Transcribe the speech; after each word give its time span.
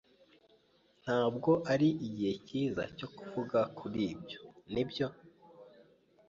Ntabwo 1.03 1.51
ari 1.73 1.89
igihe 2.07 2.33
cyiza 2.47 2.83
cyo 2.97 3.07
kuvuga 3.15 3.59
kuri 3.77 3.99
ibyo, 4.13 4.39
nibyo? 4.73 5.07